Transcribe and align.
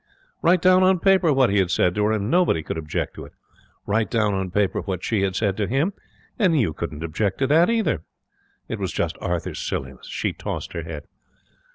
Write 0.41 0.63
down 0.63 0.81
on 0.81 0.97
paper 0.97 1.31
what 1.31 1.51
he 1.51 1.59
had 1.59 1.69
said 1.69 1.93
to 1.93 2.03
her, 2.05 2.11
and 2.11 2.31
nobody 2.31 2.63
could 2.63 2.75
object 2.75 3.13
to 3.13 3.23
it. 3.23 3.33
Write 3.85 4.09
down 4.09 4.33
on 4.33 4.49
paper 4.49 4.81
what 4.81 5.03
she 5.03 5.21
had 5.21 5.35
said 5.35 5.55
to 5.55 5.67
him, 5.67 5.93
and 6.39 6.59
you 6.59 6.73
couldn't 6.73 7.03
object 7.03 7.37
to 7.37 7.45
that 7.45 7.69
either. 7.69 8.01
It 8.67 8.79
was 8.79 8.91
just 8.91 9.15
Arthur's 9.21 9.59
silliness. 9.59 10.07
She 10.07 10.33
tossed 10.33 10.73
her 10.73 10.81
head. 10.81 11.03